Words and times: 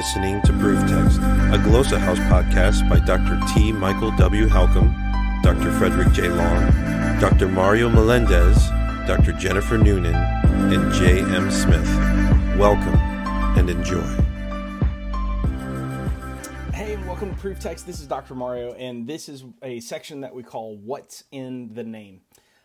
listening 0.00 0.40
to 0.40 0.50
Proof 0.54 0.80
Text, 0.88 1.18
a 1.18 1.60
Glossa 1.60 1.98
House 1.98 2.18
podcast 2.20 2.88
by 2.88 2.98
Dr. 3.00 3.38
T. 3.52 3.70
Michael 3.70 4.10
W. 4.12 4.46
Halcomb, 4.46 4.94
Dr. 5.42 5.70
Frederick 5.72 6.10
J. 6.14 6.28
Long, 6.28 6.70
Dr. 7.20 7.48
Mario 7.48 7.90
Melendez, 7.90 8.56
Dr. 9.06 9.32
Jennifer 9.32 9.76
Noonan, 9.76 10.14
and 10.14 10.90
J. 10.94 11.20
M. 11.20 11.50
Smith. 11.50 11.86
Welcome 12.58 12.94
and 13.58 13.68
enjoy. 13.68 14.00
Hey, 16.72 16.94
and 16.94 17.06
welcome 17.06 17.34
to 17.34 17.36
Proof 17.38 17.60
Text. 17.60 17.86
This 17.86 18.00
is 18.00 18.06
Dr. 18.06 18.34
Mario, 18.34 18.72
and 18.72 19.06
this 19.06 19.28
is 19.28 19.44
a 19.62 19.80
section 19.80 20.22
that 20.22 20.34
we 20.34 20.42
call 20.42 20.78
What's 20.78 21.24
in 21.30 21.74
the 21.74 21.84
Name. 21.84 22.22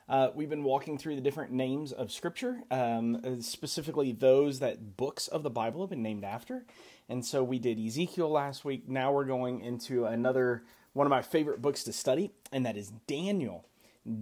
Uh, 0.08 0.30
we've 0.36 0.50
been 0.50 0.64
walking 0.64 0.98
through 0.98 1.16
the 1.16 1.22
different 1.22 1.52
names 1.52 1.92
of 1.92 2.12
Scripture, 2.12 2.62
um, 2.70 3.42
specifically 3.42 4.12
those 4.12 4.60
that 4.60 4.96
books 4.96 5.28
of 5.28 5.42
the 5.42 5.50
Bible 5.50 5.82
have 5.82 5.90
been 5.90 6.04
named 6.04 6.24
after. 6.24 6.66
And 7.08 7.26
so 7.26 7.44
we 7.44 7.60
did 7.60 7.80
Ezekiel 7.80 8.30
last 8.30 8.66
week. 8.66 8.88
Now 8.90 9.12
we're 9.12 9.26
going 9.26 9.62
into 9.62 10.06
another 10.06 10.64
one 10.94 11.06
of 11.06 11.12
my 11.12 11.22
favorite 11.22 11.62
books 11.62 11.84
to 11.84 11.94
study, 11.94 12.32
and 12.52 12.66
that 12.66 12.78
is 12.78 12.92
Daniel. 13.08 13.66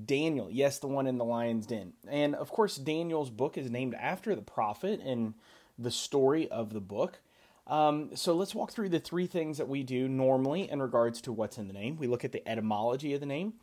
Daniel, 0.06 0.50
yes, 0.50 0.80
the 0.80 0.88
one 0.88 1.08
in 1.08 1.18
the 1.18 1.26
lion's 1.26 1.66
den. 1.66 1.94
And 2.08 2.36
of 2.36 2.50
course, 2.50 2.78
Daniel's 2.78 3.30
book 3.30 3.58
is 3.58 3.70
named 3.70 3.96
after 3.96 4.34
the 4.36 4.42
prophet 4.42 5.02
and 5.02 5.34
the 5.78 5.92
story 5.92 6.50
of 6.50 6.74
the 6.74 6.82
book. 6.82 7.20
Um, 7.68 8.16
so 8.16 8.34
let's 8.34 8.56
walk 8.56 8.72
through 8.72 8.90
the 8.90 9.00
three 9.00 9.28
things 9.28 9.58
that 9.58 9.70
we 9.70 9.84
do 9.84 10.08
normally 10.08 10.70
in 10.70 10.82
regards 10.82 11.22
to 11.22 11.32
what's 11.32 11.58
in 11.58 11.68
the 11.68 11.74
name. 11.74 11.98
We 11.98 12.08
look 12.08 12.26
at 12.26 12.32
the 12.32 12.48
etymology 12.48 13.14
of 13.14 13.20
the 13.20 13.26
name. 13.26 13.54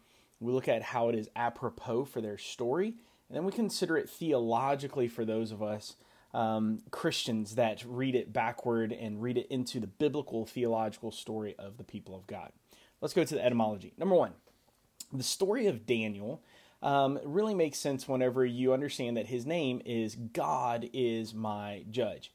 We 0.40 0.52
look 0.52 0.68
at 0.68 0.82
how 0.82 1.08
it 1.10 1.14
is 1.14 1.28
apropos 1.36 2.06
for 2.06 2.20
their 2.22 2.38
story, 2.38 2.94
and 3.28 3.36
then 3.36 3.44
we 3.44 3.52
consider 3.52 3.98
it 3.98 4.08
theologically 4.08 5.08
for 5.08 5.24
those 5.24 5.52
of 5.52 5.62
us 5.62 5.96
um, 6.32 6.80
Christians 6.90 7.56
that 7.56 7.84
read 7.86 8.14
it 8.14 8.32
backward 8.32 8.92
and 8.92 9.22
read 9.22 9.36
it 9.38 9.46
into 9.48 9.80
the 9.80 9.86
biblical 9.86 10.46
theological 10.46 11.10
story 11.10 11.54
of 11.58 11.76
the 11.76 11.84
people 11.84 12.14
of 12.14 12.26
God. 12.26 12.52
Let's 13.00 13.14
go 13.14 13.24
to 13.24 13.34
the 13.34 13.44
etymology. 13.44 13.92
Number 13.98 14.14
one, 14.14 14.32
the 15.12 15.22
story 15.22 15.66
of 15.66 15.86
Daniel 15.86 16.42
um, 16.82 17.18
really 17.24 17.54
makes 17.54 17.78
sense 17.78 18.08
whenever 18.08 18.44
you 18.44 18.72
understand 18.72 19.16
that 19.16 19.26
his 19.26 19.44
name 19.44 19.82
is 19.84 20.14
God 20.14 20.88
is 20.92 21.34
my 21.34 21.84
judge. 21.90 22.32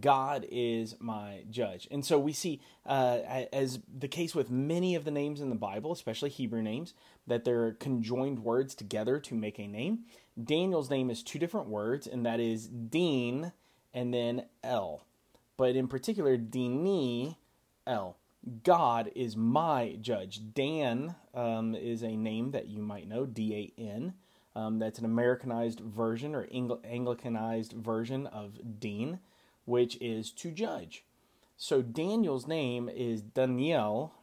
God 0.00 0.46
is 0.50 0.96
my 0.98 1.44
judge. 1.48 1.86
And 1.90 2.04
so 2.04 2.18
we 2.18 2.32
see, 2.32 2.60
uh, 2.84 3.18
as 3.52 3.78
the 3.96 4.08
case 4.08 4.34
with 4.34 4.50
many 4.50 4.94
of 4.94 5.04
the 5.04 5.10
names 5.10 5.40
in 5.40 5.48
the 5.48 5.54
Bible, 5.54 5.92
especially 5.92 6.28
Hebrew 6.28 6.60
names, 6.60 6.92
that 7.26 7.44
they're 7.44 7.72
conjoined 7.72 8.40
words 8.40 8.74
together 8.74 9.20
to 9.20 9.34
make 9.34 9.58
a 9.58 9.66
name. 9.66 10.00
Daniel's 10.42 10.90
name 10.90 11.10
is 11.10 11.22
two 11.22 11.38
different 11.38 11.68
words, 11.68 12.06
and 12.06 12.24
that 12.26 12.40
is 12.40 12.66
Dean 12.66 13.52
and 13.94 14.12
then 14.12 14.44
El. 14.62 15.04
But 15.56 15.76
in 15.76 15.88
particular, 15.88 16.36
Dini 16.36 17.36
El. 17.86 18.16
God 18.62 19.10
is 19.16 19.36
my 19.36 19.96
judge. 20.00 20.40
Dan 20.54 21.16
um, 21.34 21.74
is 21.74 22.02
a 22.02 22.16
name 22.16 22.52
that 22.52 22.68
you 22.68 22.80
might 22.80 23.08
know, 23.08 23.26
D 23.26 23.72
A 23.78 23.80
N. 23.80 24.14
Um, 24.54 24.78
that's 24.78 24.98
an 24.98 25.04
Americanized 25.04 25.80
version 25.80 26.34
or 26.34 26.46
Angl- 26.46 26.80
Anglicanized 26.86 27.72
version 27.72 28.26
of 28.26 28.80
Dean 28.80 29.18
which 29.66 29.98
is 30.00 30.30
to 30.30 30.50
judge. 30.50 31.04
So 31.58 31.82
Daniel's 31.82 32.46
name 32.46 32.88
is 32.88 33.20
Daniel, 33.20 34.14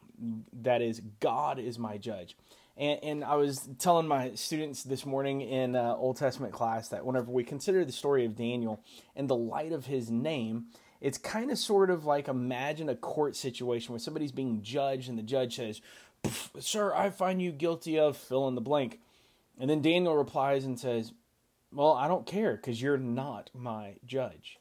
that 0.52 0.82
is, 0.82 1.02
God 1.20 1.58
is 1.58 1.78
my 1.78 1.98
judge. 1.98 2.36
And, 2.76 2.98
and 3.02 3.24
I 3.24 3.36
was 3.36 3.68
telling 3.78 4.06
my 4.06 4.34
students 4.34 4.82
this 4.82 5.06
morning 5.06 5.40
in 5.40 5.76
uh, 5.76 5.94
Old 5.96 6.16
Testament 6.16 6.52
class 6.52 6.88
that 6.88 7.04
whenever 7.04 7.30
we 7.30 7.44
consider 7.44 7.84
the 7.84 7.92
story 7.92 8.24
of 8.24 8.36
Daniel 8.36 8.82
in 9.14 9.26
the 9.26 9.36
light 9.36 9.72
of 9.72 9.86
his 9.86 10.10
name, 10.10 10.66
it's 11.00 11.18
kind 11.18 11.50
of 11.50 11.58
sort 11.58 11.90
of 11.90 12.04
like 12.04 12.28
imagine 12.28 12.88
a 12.88 12.96
court 12.96 13.36
situation 13.36 13.92
where 13.92 14.00
somebody's 14.00 14.32
being 14.32 14.62
judged 14.62 15.08
and 15.08 15.18
the 15.18 15.22
judge 15.22 15.56
says, 15.56 15.80
Sir, 16.58 16.94
I 16.94 17.10
find 17.10 17.42
you 17.42 17.52
guilty 17.52 17.98
of 17.98 18.16
fill 18.16 18.48
in 18.48 18.54
the 18.54 18.60
blank. 18.60 19.00
And 19.58 19.68
then 19.68 19.82
Daniel 19.82 20.16
replies 20.16 20.64
and 20.64 20.80
says, 20.80 21.12
Well, 21.70 21.92
I 21.92 22.08
don't 22.08 22.26
care 22.26 22.56
because 22.56 22.80
you're 22.80 22.96
not 22.96 23.50
my 23.54 23.96
judge 24.04 24.58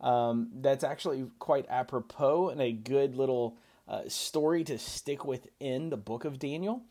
um, 0.00 0.48
that's 0.60 0.84
actually 0.84 1.26
quite 1.38 1.66
apropos 1.68 2.50
and 2.50 2.60
a 2.60 2.72
good 2.72 3.14
little 3.14 3.56
uh, 3.88 4.02
story 4.08 4.64
to 4.64 4.78
stick 4.78 5.24
within 5.24 5.90
the 5.90 5.96
book 5.96 6.24
of 6.24 6.38
Daniel. 6.38 6.82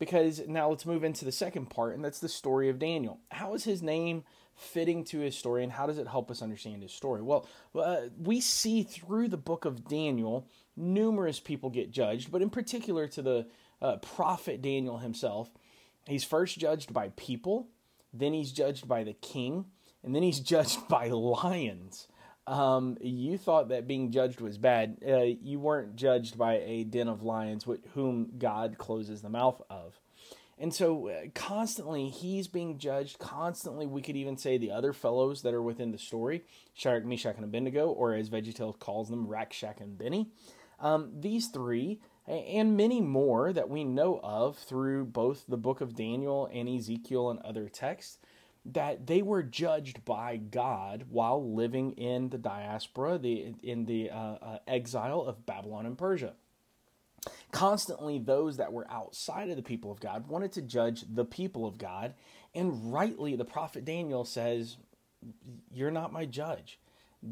Because 0.00 0.42
now 0.48 0.70
let's 0.70 0.86
move 0.86 1.04
into 1.04 1.24
the 1.24 1.30
second 1.30 1.66
part, 1.70 1.94
and 1.94 2.04
that's 2.04 2.18
the 2.18 2.28
story 2.28 2.68
of 2.68 2.80
Daniel. 2.80 3.20
How 3.30 3.54
is 3.54 3.62
his 3.62 3.82
name 3.82 4.24
fitting 4.56 5.04
to 5.04 5.20
his 5.20 5.36
story, 5.36 5.62
and 5.62 5.70
how 5.70 5.86
does 5.86 5.98
it 5.98 6.08
help 6.08 6.30
us 6.30 6.42
understand 6.42 6.82
his 6.82 6.92
story? 6.92 7.22
Well, 7.22 7.46
uh, 7.74 8.08
we 8.18 8.40
see 8.40 8.82
through 8.82 9.28
the 9.28 9.36
book 9.36 9.64
of 9.64 9.86
Daniel 9.86 10.48
numerous 10.76 11.38
people 11.38 11.70
get 11.70 11.92
judged, 11.92 12.32
but 12.32 12.42
in 12.42 12.50
particular 12.50 13.06
to 13.08 13.22
the 13.22 13.46
uh, 13.80 13.96
prophet 13.98 14.62
Daniel 14.62 14.98
himself. 14.98 15.50
He's 16.06 16.24
first 16.24 16.58
judged 16.58 16.92
by 16.92 17.10
people, 17.16 17.68
then 18.12 18.32
he's 18.32 18.52
judged 18.52 18.88
by 18.88 19.04
the 19.04 19.12
king, 19.12 19.66
and 20.02 20.14
then 20.14 20.22
he's 20.22 20.40
judged 20.54 20.88
by 20.88 21.08
lions 21.08 22.08
um, 22.46 22.96
you 23.00 23.38
thought 23.38 23.68
that 23.68 23.86
being 23.86 24.10
judged 24.10 24.40
was 24.40 24.58
bad. 24.58 24.98
Uh, 25.06 25.22
you 25.42 25.58
weren't 25.58 25.96
judged 25.96 26.36
by 26.36 26.54
a 26.58 26.84
den 26.84 27.08
of 27.08 27.22
lions, 27.22 27.66
with 27.66 27.80
whom 27.94 28.32
God 28.38 28.76
closes 28.78 29.22
the 29.22 29.28
mouth 29.28 29.62
of. 29.70 30.00
And 30.58 30.74
so, 30.74 31.08
uh, 31.08 31.20
constantly, 31.34 32.10
he's 32.10 32.46
being 32.46 32.76
judged. 32.76 33.18
Constantly, 33.18 33.86
we 33.86 34.02
could 34.02 34.16
even 34.16 34.36
say 34.36 34.58
the 34.58 34.72
other 34.72 34.92
fellows 34.92 35.40
that 35.42 35.54
are 35.54 35.62
within 35.62 35.90
the 35.90 35.98
story 35.98 36.44
Shadrach, 36.74 37.06
Meshach, 37.06 37.36
and 37.36 37.44
Abednego, 37.44 37.88
or 37.88 38.14
as 38.14 38.28
VeggieTales 38.28 38.78
calls 38.78 39.08
them, 39.08 39.26
Rack, 39.26 39.52
Shack 39.54 39.80
and 39.80 39.96
Benny. 39.96 40.28
Um, 40.78 41.12
these 41.18 41.48
three, 41.48 42.00
and 42.26 42.76
many 42.76 43.00
more 43.00 43.52
that 43.52 43.70
we 43.70 43.84
know 43.84 44.20
of 44.22 44.58
through 44.58 45.06
both 45.06 45.44
the 45.48 45.56
book 45.56 45.80
of 45.80 45.94
Daniel 45.94 46.48
and 46.52 46.68
Ezekiel 46.68 47.30
and 47.30 47.38
other 47.40 47.68
texts, 47.68 48.18
that 48.72 49.06
they 49.06 49.22
were 49.22 49.42
judged 49.42 50.04
by 50.04 50.36
God 50.36 51.06
while 51.10 51.54
living 51.54 51.92
in 51.92 52.28
the 52.28 52.38
diaspora, 52.38 53.18
the 53.18 53.54
in 53.62 53.86
the 53.86 54.10
uh, 54.10 54.36
uh, 54.40 54.58
exile 54.66 55.22
of 55.22 55.46
Babylon 55.46 55.86
and 55.86 55.96
Persia. 55.96 56.34
Constantly, 57.52 58.18
those 58.18 58.56
that 58.56 58.72
were 58.72 58.90
outside 58.90 59.50
of 59.50 59.56
the 59.56 59.62
people 59.62 59.90
of 59.90 60.00
God 60.00 60.28
wanted 60.28 60.52
to 60.52 60.62
judge 60.62 61.04
the 61.12 61.24
people 61.24 61.66
of 61.66 61.78
God, 61.78 62.14
and 62.54 62.92
rightly, 62.92 63.36
the 63.36 63.44
prophet 63.44 63.84
Daniel 63.84 64.24
says, 64.24 64.76
"You're 65.72 65.90
not 65.90 66.12
my 66.12 66.24
judge. 66.24 66.78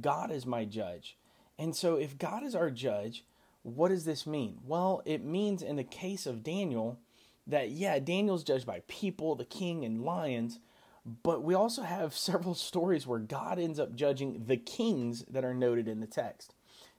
God 0.01 0.31
is 0.31 0.45
my 0.45 0.65
judge." 0.65 1.17
And 1.59 1.75
so, 1.75 1.97
if 1.97 2.19
God 2.19 2.43
is 2.43 2.55
our 2.55 2.71
judge, 2.71 3.25
what 3.63 3.89
does 3.89 4.05
this 4.05 4.27
mean? 4.27 4.59
Well, 4.65 5.03
it 5.05 5.25
means 5.25 5.63
in 5.63 5.77
the 5.77 5.85
case 5.85 6.27
of 6.27 6.43
Daniel 6.43 6.99
that 7.47 7.71
yeah, 7.71 7.99
Daniel's 7.99 8.45
judged 8.45 8.67
by 8.67 8.83
people, 8.89 9.35
the 9.35 9.45
king, 9.45 9.85
and 9.85 10.05
lions 10.05 10.61
but 11.05 11.43
we 11.43 11.55
also 11.55 11.83
have 11.83 12.15
several 12.17 12.55
stories 12.55 13.07
where 13.07 13.19
God 13.19 13.59
ends 13.59 13.79
up 13.79 13.95
judging 13.95 14.45
the 14.47 14.57
kings 14.57 15.25
that 15.31 15.45
are 15.45 15.55
noted 15.55 15.89
in 15.89 16.01
the 16.01 16.07
text. 16.07 16.55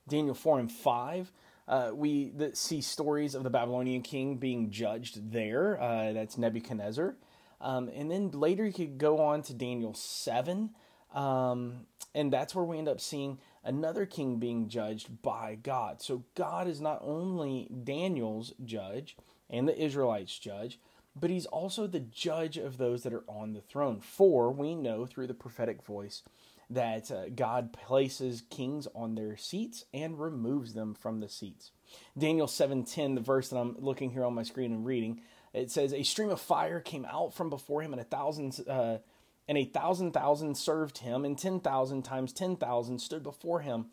Daniel 0.07 0.35
4 0.35 0.59
and 0.59 0.71
5, 0.71 1.31
uh, 1.67 1.91
we 1.93 2.33
see 2.53 2.81
stories 2.81 3.35
of 3.35 3.43
the 3.43 3.49
Babylonian 3.49 4.01
king 4.01 4.37
being 4.37 4.71
judged 4.71 5.31
there. 5.31 5.79
Uh, 5.79 6.13
that's 6.13 6.37
Nebuchadnezzar. 6.37 7.15
Um, 7.61 7.89
and 7.93 8.09
then 8.09 8.31
later 8.31 8.65
you 8.65 8.73
could 8.73 8.97
go 8.97 9.19
on 9.19 9.41
to 9.43 9.53
Daniel 9.53 9.93
7, 9.93 10.71
um, 11.13 11.85
and 12.15 12.31
that's 12.31 12.55
where 12.55 12.65
we 12.65 12.77
end 12.77 12.87
up 12.87 13.01
seeing 13.01 13.39
another 13.63 14.05
king 14.05 14.37
being 14.37 14.69
judged 14.69 15.21
by 15.21 15.57
God. 15.61 16.01
So 16.01 16.23
God 16.35 16.67
is 16.67 16.79
not 16.79 16.99
only 17.03 17.69
Daniel's 17.83 18.53
judge 18.63 19.17
and 19.49 19.67
the 19.67 19.77
Israelites' 19.77 20.39
judge, 20.39 20.79
but 21.15 21.29
he's 21.29 21.45
also 21.45 21.87
the 21.87 21.99
judge 21.99 22.57
of 22.57 22.77
those 22.77 23.03
that 23.03 23.13
are 23.13 23.25
on 23.27 23.53
the 23.53 23.61
throne. 23.61 23.99
For 24.01 24.51
we 24.51 24.75
know 24.75 25.05
through 25.05 25.27
the 25.27 25.33
prophetic 25.33 25.83
voice 25.83 26.23
that 26.69 27.09
uh, 27.11 27.29
God 27.29 27.73
places 27.73 28.43
kings 28.49 28.87
on 28.93 29.15
their 29.15 29.35
seats 29.35 29.85
and 29.93 30.19
removes 30.19 30.73
them 30.73 30.93
from 30.93 31.19
the 31.19 31.29
seats. 31.29 31.71
Daniel 32.17 32.47
7:10, 32.47 33.15
the 33.15 33.21
verse 33.21 33.49
that 33.49 33.57
I'm 33.57 33.75
looking 33.79 34.11
here 34.11 34.23
on 34.23 34.35
my 34.35 34.43
screen 34.43 34.71
and 34.71 34.85
reading, 34.85 35.21
it 35.53 35.71
says, 35.71 35.93
"A 35.93 36.03
stream 36.03 36.29
of 36.29 36.39
fire 36.39 36.79
came 36.79 37.05
out 37.05 37.33
from 37.33 37.49
before 37.49 37.81
him, 37.81 37.91
and 37.91 38.01
a 38.01 38.05
thousand 38.05 38.59
uh, 38.67 38.99
and 39.47 39.57
a 39.57 39.65
thousand 39.65 40.11
thousand 40.11 40.55
served 40.55 40.99
him, 40.99 41.25
and 41.25 41.37
ten 41.37 41.59
thousand 41.59 42.03
times 42.03 42.31
ten 42.31 42.55
thousand 42.55 42.99
stood 42.99 43.23
before 43.23 43.61
him 43.61 43.87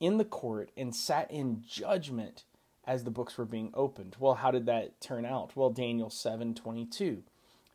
in 0.00 0.16
the 0.16 0.24
court 0.24 0.70
and 0.76 0.96
sat 0.96 1.30
in 1.30 1.62
judgment." 1.66 2.44
As 2.86 3.04
the 3.04 3.10
books 3.10 3.38
were 3.38 3.44
being 3.44 3.70
opened. 3.74 4.16
Well, 4.18 4.34
how 4.34 4.50
did 4.50 4.66
that 4.66 5.00
turn 5.00 5.24
out? 5.24 5.56
Well, 5.56 5.70
Daniel 5.70 6.10
7:22. 6.10 7.22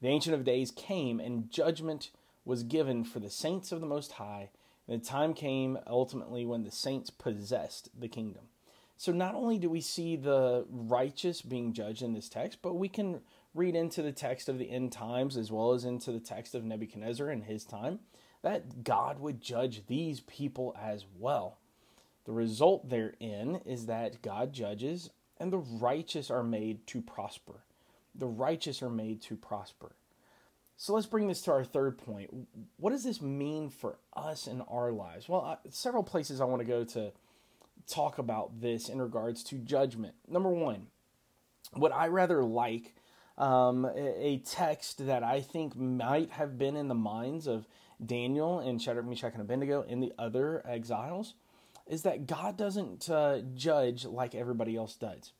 The 0.02 0.08
ancient 0.08 0.36
of 0.36 0.44
days 0.44 0.72
came 0.72 1.20
and 1.20 1.50
judgment 1.50 2.12
was 2.46 2.64
given 2.64 3.04
for 3.04 3.20
the 3.20 3.30
saints 3.30 3.72
of 3.72 3.82
the 3.82 3.88
most 3.88 4.14
high. 4.14 4.50
And 4.88 5.02
the 5.02 5.06
time 5.06 5.34
came 5.34 5.78
ultimately 5.86 6.46
when 6.46 6.64
the 6.64 6.72
saints 6.72 7.10
possessed 7.10 7.90
the 8.00 8.08
kingdom. 8.08 8.50
So 8.96 9.12
not 9.12 9.36
only 9.36 9.58
do 9.58 9.70
we 9.70 9.82
see 9.82 10.16
the 10.16 10.66
righteous 10.70 11.42
being 11.42 11.74
judged 11.74 12.02
in 12.02 12.14
this 12.14 12.30
text, 12.30 12.60
but 12.62 12.76
we 12.76 12.90
can 12.90 13.22
read 13.54 13.76
into 13.76 14.02
the 14.02 14.12
text 14.12 14.50
of 14.50 14.58
the 14.58 14.72
end 14.72 14.92
times 14.92 15.38
as 15.38 15.52
well 15.52 15.74
as 15.74 15.84
into 15.84 16.12
the 16.12 16.20
text 16.20 16.56
of 16.56 16.64
Nebuchadnezzar 16.64 17.30
in 17.30 17.44
his 17.44 17.64
time 17.64 18.00
that 18.42 18.84
God 18.84 19.20
would 19.20 19.42
judge 19.42 19.86
these 19.88 20.22
people 20.22 20.76
as 20.80 21.06
well. 21.20 21.58
The 22.28 22.34
result 22.34 22.90
therein 22.90 23.62
is 23.66 23.86
that 23.86 24.22
God 24.22 24.52
judges 24.52 25.10
and 25.38 25.52
the 25.52 25.60
righteous 25.60 26.30
are 26.30 26.44
made 26.44 26.86
to 26.88 27.02
prosper. 27.02 27.64
The 28.14 28.28
righteous 28.28 28.84
are 28.84 28.90
made 28.90 29.22
to 29.24 29.38
prosper. 29.38 29.96
So 30.76 30.94
let's 30.94 31.08
bring 31.08 31.28
this 31.28 31.42
to 31.44 31.52
our 31.52 31.64
third 31.64 31.98
point. 31.98 32.30
What 32.76 32.90
does 32.90 33.06
this 33.06 33.22
mean 33.22 33.70
for 33.70 33.98
us 34.14 34.46
in 34.46 34.60
our 34.62 34.92
lives? 34.92 35.30
Well, 35.30 35.46
uh, 35.46 35.70
several 35.70 36.04
places 36.04 36.42
I 36.42 36.46
want 36.46 36.60
to 36.60 36.68
go 36.68 36.84
to 36.84 37.14
talk 37.88 38.18
about 38.18 38.60
this 38.60 38.90
in 38.90 39.02
regards 39.02 39.42
to 39.46 39.56
judgment. 39.56 40.16
Number 40.28 40.50
one, 40.50 40.88
what 41.74 41.94
I 41.94 42.08
rather 42.08 42.44
like 42.44 42.94
um, 43.38 43.86
a 43.96 44.42
text 44.46 45.06
that 45.06 45.24
I 45.24 45.40
think 45.40 45.78
might 45.78 46.32
have 46.32 46.58
been 46.58 46.76
in 46.76 46.90
the 46.90 46.96
minds 46.96 47.48
of 47.48 47.68
Daniel 48.06 48.60
and 48.60 48.82
Shadrach, 48.82 49.06
Meshach, 49.06 49.32
and 49.32 49.42
Abednego 49.42 49.86
and 49.88 50.04
the 50.04 50.12
other 50.20 50.62
exiles 50.68 51.36
is 51.90 52.04
that 52.04 52.28
God 52.28 52.58
doesn't 52.58 53.10
uh, 53.10 53.40
judge 53.56 54.06
like 54.06 54.36
everybody 54.36 54.76
else 54.76 54.96
does. 54.96 55.32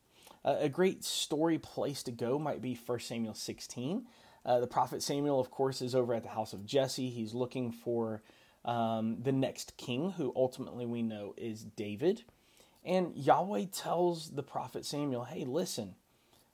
Uh, 0.44 0.56
a 0.60 0.68
great 0.68 1.04
story 1.04 1.58
place 1.58 2.02
to 2.04 2.12
go 2.12 2.38
might 2.38 2.62
be 2.62 2.74
1 2.74 3.00
Samuel 3.00 3.34
16. 3.34 4.06
Uh, 4.44 4.60
the 4.60 4.66
prophet 4.66 5.02
Samuel, 5.02 5.40
of 5.40 5.50
course, 5.50 5.82
is 5.82 5.94
over 5.94 6.14
at 6.14 6.22
the 6.22 6.30
house 6.30 6.52
of 6.52 6.64
Jesse. 6.64 7.10
He's 7.10 7.34
looking 7.34 7.70
for 7.72 8.22
um, 8.64 9.18
the 9.22 9.32
next 9.32 9.76
king, 9.76 10.12
who 10.12 10.32
ultimately 10.34 10.86
we 10.86 11.02
know 11.02 11.34
is 11.36 11.64
David. 11.64 12.24
And 12.84 13.14
Yahweh 13.16 13.66
tells 13.72 14.30
the 14.30 14.42
prophet 14.42 14.86
Samuel, 14.86 15.24
hey, 15.24 15.44
listen, 15.44 15.96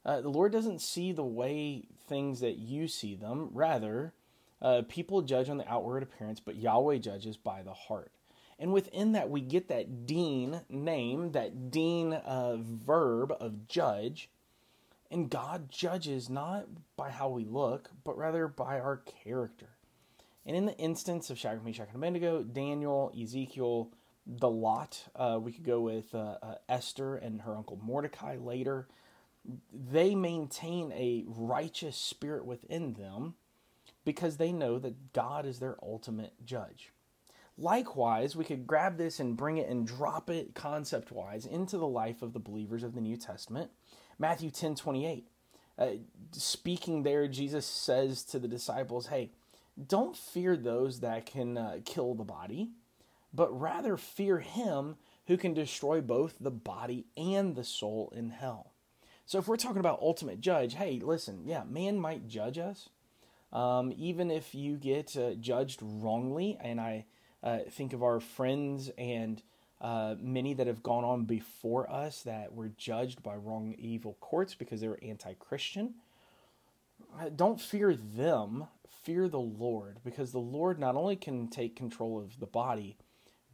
uh, 0.04 0.20
the 0.20 0.28
Lord 0.28 0.52
doesn't 0.52 0.80
see 0.80 1.12
the 1.12 1.24
way 1.24 1.84
things 2.08 2.40
that 2.40 2.56
you 2.56 2.88
see 2.88 3.14
them. 3.14 3.50
Rather, 3.52 4.12
uh, 4.60 4.82
people 4.88 5.22
judge 5.22 5.48
on 5.48 5.58
the 5.58 5.70
outward 5.70 6.02
appearance, 6.02 6.40
but 6.40 6.56
Yahweh 6.56 6.98
judges 6.98 7.36
by 7.36 7.62
the 7.62 7.74
heart. 7.74 8.10
And 8.58 8.72
within 8.72 9.12
that, 9.12 9.30
we 9.30 9.40
get 9.40 9.68
that 9.68 10.06
dean 10.06 10.60
name, 10.68 11.32
that 11.32 11.70
dean 11.70 12.12
uh, 12.12 12.56
verb 12.58 13.34
of 13.40 13.66
judge. 13.66 14.30
And 15.10 15.30
God 15.30 15.70
judges 15.70 16.30
not 16.30 16.66
by 16.96 17.10
how 17.10 17.28
we 17.28 17.44
look, 17.44 17.90
but 18.04 18.16
rather 18.16 18.48
by 18.48 18.80
our 18.80 19.02
character. 19.24 19.70
And 20.46 20.56
in 20.56 20.66
the 20.66 20.76
instance 20.76 21.30
of 21.30 21.38
Shadrach, 21.38 21.64
Meshach, 21.64 21.88
and 21.88 21.96
Abednego, 21.96 22.42
Daniel, 22.42 23.12
Ezekiel, 23.20 23.90
the 24.26 24.48
lot, 24.48 25.04
uh, 25.16 25.38
we 25.40 25.52
could 25.52 25.64
go 25.64 25.80
with 25.80 26.14
uh, 26.14 26.36
uh, 26.42 26.54
Esther 26.68 27.16
and 27.16 27.42
her 27.42 27.56
uncle 27.56 27.78
Mordecai 27.82 28.36
later. 28.36 28.88
They 29.72 30.14
maintain 30.14 30.92
a 30.92 31.24
righteous 31.26 31.96
spirit 31.96 32.44
within 32.44 32.94
them 32.94 33.34
because 34.04 34.36
they 34.36 34.52
know 34.52 34.78
that 34.78 35.12
God 35.12 35.44
is 35.46 35.58
their 35.58 35.76
ultimate 35.82 36.32
judge. 36.44 36.92
Likewise, 37.56 38.34
we 38.34 38.44
could 38.44 38.66
grab 38.66 38.98
this 38.98 39.20
and 39.20 39.36
bring 39.36 39.58
it 39.58 39.68
and 39.68 39.86
drop 39.86 40.28
it 40.28 40.54
concept 40.54 41.12
wise 41.12 41.46
into 41.46 41.78
the 41.78 41.86
life 41.86 42.20
of 42.20 42.32
the 42.32 42.40
believers 42.40 42.82
of 42.82 42.94
the 42.94 43.00
New 43.00 43.16
Testament. 43.16 43.70
Matthew 44.18 44.50
10 44.50 44.74
28. 44.74 45.28
Uh, 45.76 45.86
speaking 46.32 47.02
there, 47.02 47.26
Jesus 47.26 47.66
says 47.66 48.24
to 48.24 48.38
the 48.38 48.48
disciples, 48.48 49.08
Hey, 49.08 49.30
don't 49.88 50.16
fear 50.16 50.56
those 50.56 51.00
that 51.00 51.26
can 51.26 51.58
uh, 51.58 51.78
kill 51.84 52.14
the 52.14 52.24
body, 52.24 52.70
but 53.32 53.58
rather 53.58 53.96
fear 53.96 54.38
him 54.38 54.96
who 55.26 55.36
can 55.36 55.54
destroy 55.54 56.00
both 56.00 56.36
the 56.38 56.50
body 56.50 57.06
and 57.16 57.56
the 57.56 57.64
soul 57.64 58.12
in 58.14 58.30
hell. 58.30 58.72
So, 59.26 59.38
if 59.38 59.48
we're 59.48 59.56
talking 59.56 59.80
about 59.80 60.00
ultimate 60.00 60.40
judge, 60.40 60.74
hey, 60.74 61.00
listen, 61.02 61.42
yeah, 61.44 61.62
man 61.68 61.98
might 61.98 62.28
judge 62.28 62.58
us. 62.58 62.88
Um, 63.52 63.92
even 63.96 64.30
if 64.30 64.54
you 64.54 64.76
get 64.76 65.16
uh, 65.16 65.34
judged 65.34 65.78
wrongly, 65.80 66.58
and 66.60 66.80
I 66.80 67.06
uh, 67.44 67.58
think 67.70 67.92
of 67.92 68.02
our 68.02 68.18
friends 68.18 68.90
and 68.96 69.42
uh, 69.80 70.14
many 70.18 70.54
that 70.54 70.66
have 70.66 70.82
gone 70.82 71.04
on 71.04 71.24
before 71.24 71.90
us 71.90 72.22
that 72.22 72.54
were 72.54 72.70
judged 72.78 73.22
by 73.22 73.36
wrong, 73.36 73.74
evil 73.78 74.16
courts 74.20 74.54
because 74.54 74.80
they 74.80 74.88
were 74.88 74.98
anti 75.02 75.34
Christian. 75.34 75.94
Don't 77.36 77.60
fear 77.60 77.94
them, 77.94 78.66
fear 79.04 79.28
the 79.28 79.38
Lord, 79.38 79.98
because 80.04 80.32
the 80.32 80.38
Lord 80.38 80.78
not 80.78 80.96
only 80.96 81.16
can 81.16 81.48
take 81.48 81.76
control 81.76 82.18
of 82.18 82.40
the 82.40 82.46
body, 82.46 82.96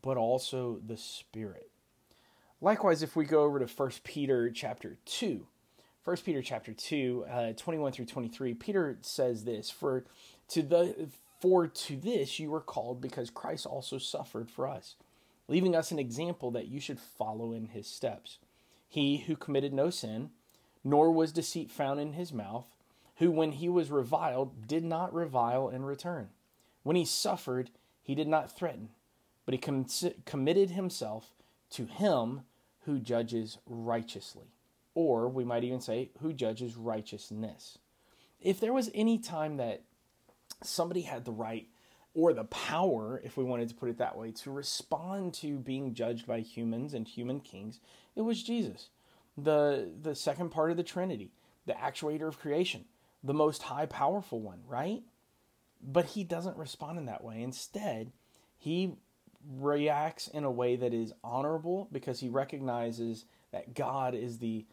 but 0.03 0.17
also 0.17 0.81
the 0.87 0.97
spirit. 0.97 1.71
Likewise, 2.61 3.03
if 3.03 3.17
we 3.17 3.25
go 3.25 3.43
over 3.43 3.59
to 3.59 3.67
1 3.67 3.91
Peter 4.05 4.51
chapter 4.51 4.99
2, 5.07 5.47
1 6.05 6.17
Peter 6.19 6.43
chapter 6.43 6.73
2, 6.73 7.25
uh, 7.31 7.53
21 7.55 7.93
through 7.93 8.07
23, 8.07 8.55
Peter 8.55 8.99
says 9.03 9.45
this 9.45 9.71
For 9.71 10.05
to 10.49 10.63
the 10.63 11.09
for 11.41 11.67
to 11.67 11.97
this 11.97 12.39
you 12.39 12.51
were 12.51 12.61
called 12.61 13.01
because 13.01 13.31
Christ 13.31 13.67
also 13.67 13.99
suffered 13.99 14.51
for 14.51 14.69
us, 14.69 14.97
leaving 15.49 15.75
us 15.75 15.91
an 15.91 15.99
example 15.99 16.51
that 16.51 16.69
you 16.69 16.81
should 16.81 17.01
follow 17.01 17.53
in 17.53 17.69
his 17.69 17.87
steps. 17.87 18.39
He 18.89 19.19
who 19.19 19.37
committed 19.37 19.73
no 19.73 19.91
sin, 19.91 20.31
nor 20.85 21.11
was 21.11 21.33
deceit 21.33 21.71
found 21.71 22.01
in 22.01 22.13
his 22.13 22.33
mouth, 22.33 22.67
who 23.17 23.31
when 23.31 23.53
he 23.53 23.69
was 23.69 23.91
reviled 23.91 24.67
did 24.67 24.85
not 24.85 25.15
revile 25.15 25.69
in 25.69 25.85
return. 25.85 26.29
When 26.83 26.97
he 26.97 27.05
suffered, 27.05 27.71
he 28.03 28.15
did 28.15 28.29
not 28.29 28.55
threaten, 28.55 28.91
but 29.45 29.55
he 29.55 29.59
com- 29.59 29.87
committed 30.25 30.71
himself 30.71 31.33
to 31.71 31.85
him 31.85 32.43
who 32.85 32.99
judges 32.99 33.59
righteously. 33.67 34.47
Or 34.95 35.29
we 35.29 35.45
might 35.45 35.65
even 35.65 35.81
say, 35.81 36.11
who 36.21 36.33
judges 36.33 36.77
righteousness. 36.77 37.79
If 38.41 38.59
there 38.59 38.73
was 38.73 38.91
any 38.95 39.19
time 39.19 39.59
that 39.59 39.83
somebody 40.63 41.03
had 41.03 41.25
the 41.25 41.33
right 41.33 41.69
or 42.15 42.33
the 42.33 42.45
power, 42.45 43.21
if 43.25 43.37
we 43.37 43.45
wanted 43.45 43.69
to 43.69 43.75
put 43.75 43.89
it 43.89 43.99
that 43.99 44.17
way, 44.17 44.33
to 44.33 44.51
respond 44.51 45.33
to 45.35 45.59
being 45.59 45.95
judged 45.95 46.27
by 46.27 46.41
humans 46.41 46.93
and 46.93 47.07
human 47.07 47.41
kings, 47.41 47.81
it 48.17 48.23
was 48.23 48.43
Jesus, 48.43 48.89
the 49.37 49.91
the 50.03 50.15
second 50.15 50.51
part 50.51 50.71
of 50.71 50.77
the 50.77 50.83
Trinity, 50.83 51.33
the 51.67 51.73
actuator 51.73 52.27
of 52.27 52.39
creation, 52.39 52.85
the 53.23 53.35
most 53.35 53.63
high 53.63 53.87
powerful 53.87 54.41
one, 54.41 54.61
right? 54.67 55.03
But 55.83 56.07
he 56.07 56.25
doesn't 56.25 56.57
respond 56.57 56.99
in 56.99 57.07
that 57.07 57.25
way. 57.25 57.43
Instead, 57.43 58.13
he 58.59 58.97
reacts 59.49 60.29
in 60.29 60.45
a 60.45 60.51
way 60.51 60.77
that 60.77 60.93
is 60.93 61.15
honorable 61.25 61.89
because 61.93 62.21
he 62.21 62.29
recognizes 62.29 63.25
that 63.53 63.75
God 63.75 64.15
is 64.15 64.39
the 64.39 64.67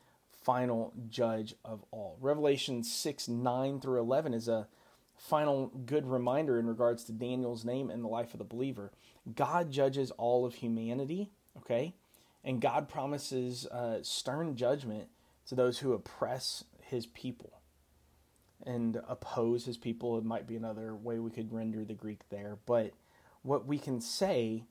final 0.44 0.94
judge 1.10 1.56
of 1.64 1.84
all. 1.92 2.18
Revelation 2.20 2.84
6 2.84 3.28
9 3.28 3.80
through 3.80 4.00
11 4.00 4.34
is 4.34 4.48
a 4.48 4.68
final 5.18 5.68
good 5.86 6.06
reminder 6.06 6.60
in 6.60 6.68
regards 6.68 7.04
to 7.06 7.12
Daniel's 7.12 7.66
name 7.66 7.90
and 7.90 8.04
the 8.04 8.08
life 8.08 8.34
of 8.34 8.38
the 8.38 8.44
believer. 8.46 8.92
God 9.36 9.72
judges 9.72 10.12
all 10.12 10.46
of 10.46 10.56
humanity, 10.56 11.32
okay? 11.58 11.96
And 12.44 12.62
God 12.62 12.88
promises 12.88 13.66
uh, 13.68 14.00
stern 14.04 14.56
judgment 14.56 15.10
to 15.48 15.56
those 15.56 15.80
who 15.80 15.94
oppress 15.94 16.64
his 16.82 17.06
people 17.08 17.62
and 18.66 19.02
oppose 19.08 19.66
his 19.66 19.78
people. 19.78 20.18
It 20.18 20.26
might 20.26 20.48
be 20.48 20.56
another 20.56 20.96
way 20.96 21.20
we 21.20 21.32
could 21.32 21.52
render 21.52 21.84
the 21.84 21.94
Greek 21.94 22.22
there. 22.30 22.58
But 22.66 22.94
what 23.42 23.66
we 23.66 23.78
can 23.78 24.02
say 24.02 24.64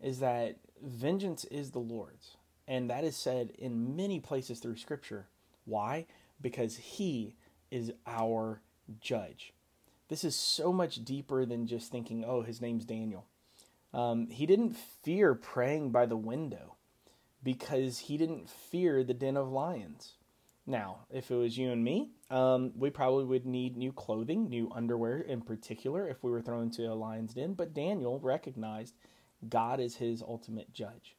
is 0.00 0.20
that 0.20 0.56
vengeance 0.82 1.44
is 1.44 1.70
the 1.70 1.78
Lord's. 1.78 2.36
And 2.66 2.88
that 2.90 3.04
is 3.04 3.16
said 3.16 3.50
in 3.58 3.96
many 3.96 4.20
places 4.20 4.58
through 4.58 4.76
Scripture. 4.76 5.26
Why? 5.64 6.06
Because 6.40 6.76
he 6.76 7.36
is 7.70 7.92
our 8.06 8.60
judge. 9.00 9.52
This 10.12 10.24
is 10.24 10.36
so 10.36 10.74
much 10.74 11.06
deeper 11.06 11.46
than 11.46 11.66
just 11.66 11.90
thinking, 11.90 12.22
oh, 12.22 12.42
his 12.42 12.60
name's 12.60 12.84
Daniel. 12.84 13.24
Um, 13.94 14.26
he 14.26 14.44
didn't 14.44 14.76
fear 14.76 15.34
praying 15.34 15.90
by 15.90 16.04
the 16.04 16.18
window 16.18 16.76
because 17.42 17.98
he 17.98 18.18
didn't 18.18 18.50
fear 18.50 19.02
the 19.02 19.14
den 19.14 19.38
of 19.38 19.48
lions. 19.48 20.16
Now, 20.66 21.06
if 21.10 21.30
it 21.30 21.34
was 21.34 21.56
you 21.56 21.70
and 21.70 21.82
me, 21.82 22.10
um, 22.30 22.72
we 22.76 22.90
probably 22.90 23.24
would 23.24 23.46
need 23.46 23.78
new 23.78 23.90
clothing, 23.90 24.50
new 24.50 24.70
underwear 24.74 25.18
in 25.18 25.40
particular, 25.40 26.06
if 26.06 26.22
we 26.22 26.30
were 26.30 26.42
thrown 26.42 26.64
into 26.64 26.82
a 26.82 26.92
lion's 26.92 27.32
den. 27.32 27.54
But 27.54 27.72
Daniel 27.72 28.20
recognized 28.20 28.92
God 29.48 29.80
is 29.80 29.96
his 29.96 30.20
ultimate 30.20 30.74
judge. 30.74 31.16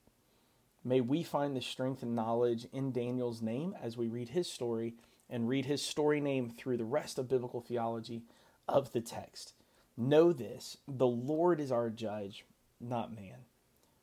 May 0.84 1.02
we 1.02 1.24
find 1.24 1.56
the 1.56 1.62
strength 1.62 2.04
and 2.04 2.16
knowledge 2.16 2.68
in 2.72 2.92
Daniel's 2.92 3.42
name 3.42 3.76
as 3.82 3.98
we 3.98 4.08
read 4.08 4.30
his 4.30 4.52
story 4.52 4.94
and 5.32 5.50
read 5.50 5.66
his 5.66 5.82
story 5.82 6.22
name 6.22 6.52
through 6.52 6.78
the 6.78 6.86
rest 6.86 7.18
of 7.18 7.28
biblical 7.28 7.60
theology 7.60 8.22
of 8.68 8.92
the 8.92 9.02
text. 9.02 9.54
Know 9.98 10.34
this 10.34 10.78
the 10.88 11.08
Lord 11.08 11.60
is 11.60 11.72
our 11.72 11.90
judge, 11.90 12.46
not 12.80 13.16
man. 13.16 13.46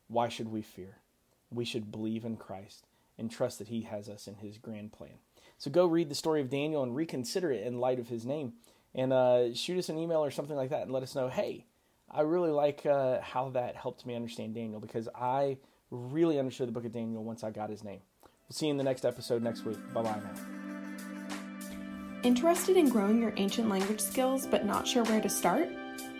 Why 0.09 0.29
should 0.29 0.49
we 0.49 0.62
fear? 0.62 0.99
We 1.50 1.64
should 1.64 1.90
believe 1.90 2.25
in 2.25 2.37
Christ 2.37 2.87
and 3.19 3.31
trust 3.31 3.59
that 3.59 3.69
he 3.69 3.83
has 3.83 4.09
us 4.09 4.26
in 4.26 4.37
his 4.37 4.59
grand 4.59 4.93
plan. 4.93 5.19
So 5.59 5.71
go 5.71 5.87
read 5.87 6.09
the 6.09 6.14
story 6.14 6.40
of 6.40 6.49
Daniel 6.49 6.83
and 6.83 6.97
reconsider 6.97 7.50
it 7.52 7.67
in 7.67 7.79
light 7.79 7.99
of 7.99 8.09
his 8.09 8.25
name. 8.25 8.55
And 8.95 9.12
uh, 9.12 9.55
shoot 9.55 9.79
us 9.79 9.88
an 9.88 9.99
email 9.99 10.25
or 10.25 10.31
something 10.31 10.57
like 10.57 10.71
that 10.71 10.83
and 10.83 10.90
let 10.90 11.02
us 11.02 11.14
know 11.14 11.29
hey, 11.29 11.67
I 12.11 12.23
really 12.23 12.50
like 12.50 12.87
uh, 12.87 13.21
how 13.21 13.50
that 13.50 13.76
helped 13.76 14.05
me 14.05 14.17
understand 14.17 14.55
Daniel 14.55 14.81
because 14.81 15.09
I 15.14 15.59
really 15.90 16.38
understood 16.38 16.69
the 16.69 16.73
book 16.73 16.85
of 16.85 16.93
Daniel 16.93 17.23
once 17.23 17.45
I 17.45 17.50
got 17.50 17.71
his 17.71 17.85
name. 17.85 18.00
We'll 18.23 18.57
see 18.57 18.67
you 18.67 18.73
in 18.73 18.79
the 18.79 18.85
next 18.85 19.05
episode 19.05 19.43
next 19.43 19.64
week. 19.64 19.79
Bye 19.93 20.02
bye 20.02 20.21
now. 20.25 20.60
Interested 22.23 22.77
in 22.77 22.91
growing 22.91 23.23
your 23.23 23.33
ancient 23.39 23.71
language 23.71 24.00
skills 24.00 24.47
but 24.47 24.67
not 24.67 24.87
sure 24.87 25.05
where 25.05 25.23
to 25.23 25.29
start? 25.29 25.71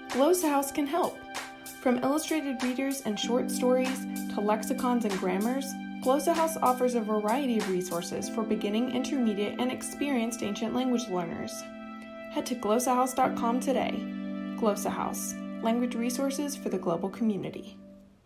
Glossahouse 0.09 0.75
can 0.75 0.87
help. 0.87 1.19
From 1.83 1.99
illustrated 1.99 2.63
readers 2.63 3.03
and 3.03 3.19
short 3.19 3.51
stories 3.51 4.07
to 4.35 4.41
lexicons 4.41 5.05
and 5.05 5.19
grammars, 5.19 5.67
Glossa 6.03 6.35
House 6.35 6.57
offers 6.63 6.95
a 6.95 7.01
variety 7.03 7.59
of 7.59 7.69
resources 7.69 8.31
for 8.31 8.43
beginning, 8.43 8.93
intermediate, 8.93 9.61
and 9.61 9.71
experienced 9.71 10.43
ancient 10.43 10.75
language 10.75 11.07
learners. 11.09 11.53
Head 12.33 12.47
to 12.47 12.55
glossahouse.com 12.55 13.61
today. 13.61 13.93
Glossa 14.57 14.91
House, 14.91 15.35
language 15.63 15.95
resources 15.95 16.57
for 16.57 16.71
the 16.71 16.79
global 16.79 17.11
community. 17.11 17.80